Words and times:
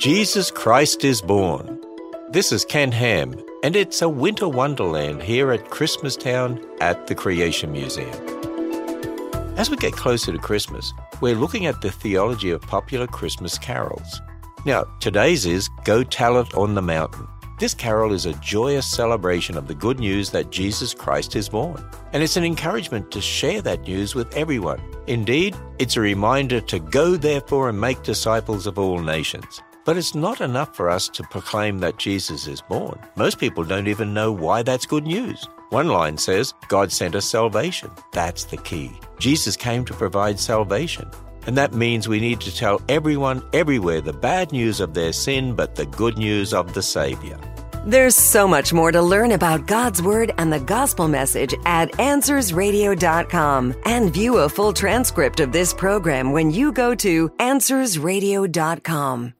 Jesus 0.00 0.50
Christ 0.50 1.04
is 1.04 1.20
born. 1.20 1.78
This 2.30 2.52
is 2.52 2.64
Ken 2.64 2.90
Ham, 2.90 3.34
and 3.62 3.76
it's 3.76 4.00
a 4.00 4.08
winter 4.08 4.48
wonderland 4.48 5.22
here 5.22 5.52
at 5.52 5.66
Christmastown 5.66 6.66
at 6.80 7.06
the 7.06 7.14
Creation 7.14 7.70
Museum. 7.70 8.08
As 9.58 9.68
we 9.68 9.76
get 9.76 9.92
closer 9.92 10.32
to 10.32 10.38
Christmas, 10.38 10.94
we're 11.20 11.34
looking 11.34 11.66
at 11.66 11.82
the 11.82 11.90
theology 11.90 12.48
of 12.48 12.62
popular 12.62 13.06
Christmas 13.06 13.58
carols. 13.58 14.22
Now, 14.64 14.84
today's 15.00 15.44
is 15.44 15.68
Go 15.84 16.02
Tell 16.02 16.40
It 16.40 16.54
on 16.54 16.74
the 16.74 16.80
Mountain. 16.80 17.28
This 17.58 17.74
carol 17.74 18.14
is 18.14 18.24
a 18.24 18.32
joyous 18.40 18.90
celebration 18.90 19.58
of 19.58 19.68
the 19.68 19.74
good 19.74 20.00
news 20.00 20.30
that 20.30 20.50
Jesus 20.50 20.94
Christ 20.94 21.36
is 21.36 21.50
born, 21.50 21.84
and 22.14 22.22
it's 22.22 22.38
an 22.38 22.44
encouragement 22.44 23.10
to 23.10 23.20
share 23.20 23.60
that 23.60 23.82
news 23.82 24.14
with 24.14 24.34
everyone. 24.34 24.80
Indeed, 25.08 25.54
it's 25.78 25.98
a 25.98 26.00
reminder 26.00 26.62
to 26.62 26.78
go 26.78 27.16
therefore 27.16 27.68
and 27.68 27.78
make 27.78 28.02
disciples 28.02 28.66
of 28.66 28.78
all 28.78 29.00
nations. 29.00 29.60
But 29.84 29.96
it's 29.96 30.14
not 30.14 30.40
enough 30.40 30.76
for 30.76 30.90
us 30.90 31.08
to 31.10 31.22
proclaim 31.24 31.78
that 31.78 31.98
Jesus 31.98 32.46
is 32.46 32.60
born. 32.60 32.98
Most 33.16 33.38
people 33.38 33.64
don't 33.64 33.88
even 33.88 34.14
know 34.14 34.32
why 34.32 34.62
that's 34.62 34.86
good 34.86 35.06
news. 35.06 35.46
One 35.70 35.88
line 35.88 36.18
says, 36.18 36.54
God 36.68 36.92
sent 36.92 37.14
us 37.14 37.26
salvation. 37.26 37.90
That's 38.12 38.44
the 38.44 38.56
key. 38.56 38.92
Jesus 39.18 39.56
came 39.56 39.84
to 39.84 39.94
provide 39.94 40.40
salvation. 40.40 41.10
And 41.46 41.56
that 41.56 41.74
means 41.74 42.08
we 42.08 42.20
need 42.20 42.40
to 42.42 42.54
tell 42.54 42.82
everyone 42.88 43.42
everywhere 43.52 44.00
the 44.00 44.12
bad 44.12 44.52
news 44.52 44.80
of 44.80 44.94
their 44.94 45.12
sin, 45.12 45.54
but 45.54 45.74
the 45.74 45.86
good 45.86 46.18
news 46.18 46.52
of 46.52 46.74
the 46.74 46.82
Savior. 46.82 47.38
There's 47.86 48.16
so 48.16 48.46
much 48.46 48.74
more 48.74 48.92
to 48.92 49.00
learn 49.00 49.32
about 49.32 49.66
God's 49.66 50.02
Word 50.02 50.34
and 50.36 50.52
the 50.52 50.60
gospel 50.60 51.08
message 51.08 51.54
at 51.64 51.90
AnswersRadio.com. 51.92 53.74
And 53.86 54.12
view 54.12 54.38
a 54.38 54.48
full 54.48 54.72
transcript 54.72 55.40
of 55.40 55.52
this 55.52 55.72
program 55.72 56.32
when 56.32 56.50
you 56.50 56.72
go 56.72 56.94
to 56.96 57.28
AnswersRadio.com. 57.30 59.39